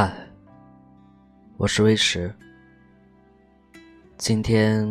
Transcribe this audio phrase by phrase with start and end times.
[0.00, 0.14] 嗨，
[1.56, 2.32] 我是威石。
[4.16, 4.88] 今天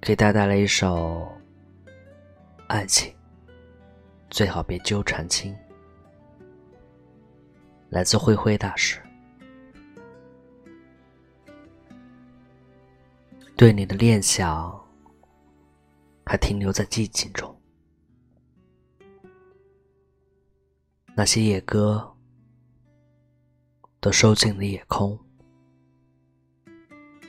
[0.00, 1.30] 给大家带来一首
[2.66, 3.14] 《爱情
[4.30, 5.54] 最好别纠缠亲》，
[7.90, 8.98] 来自灰灰大师。
[13.54, 14.82] 对你的念想
[16.24, 17.54] 还停留在寂静中，
[21.14, 22.10] 那些野歌。
[24.04, 25.18] 都收进了夜空，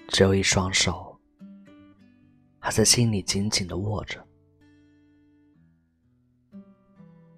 [0.09, 1.17] 只有一双手
[2.59, 4.21] 还在心里紧紧的握着，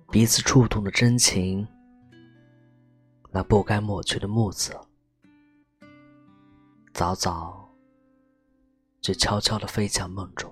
[0.09, 1.67] 彼此触动的真情，
[3.29, 4.75] 那不该抹去的木子，
[6.91, 7.71] 早早
[9.01, 10.51] 就悄悄的飞向梦中，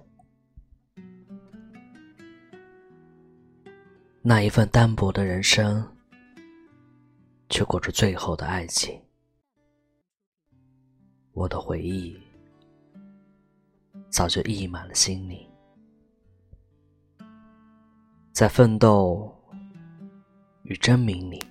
[4.21, 5.94] 那一份单薄的人生。
[7.55, 9.01] 却过着最后的爱情，
[11.31, 12.13] 我的回忆
[14.09, 15.49] 早就溢满了心里，
[18.33, 19.33] 在奋斗
[20.63, 21.41] 与争鸣里，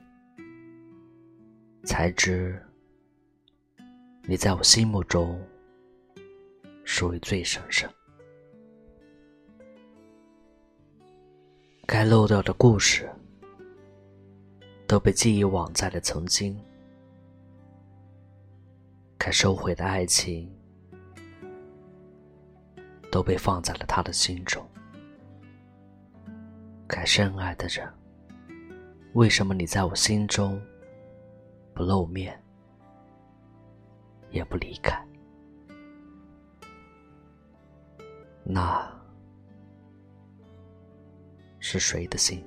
[1.87, 2.63] 才知
[4.25, 5.43] 你在我心目中
[6.85, 7.91] 属于最神圣。
[11.87, 13.11] 该漏掉的故事。
[14.95, 16.57] 都被记忆网在了曾经，
[19.19, 20.49] 该收回的爱情
[23.11, 24.65] 都被放在了他的心中。
[26.87, 27.93] 该深爱的人，
[29.15, 30.63] 为什么你在我心中
[31.75, 32.41] 不露面，
[34.31, 35.05] 也不离开？
[38.45, 38.89] 那
[41.59, 42.47] 是谁的心？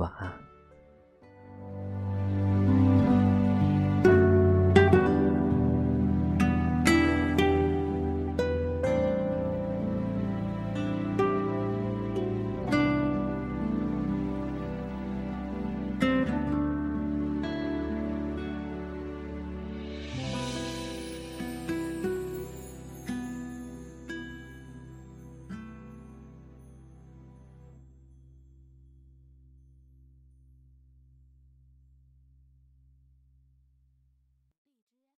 [0.00, 0.59] 晚安。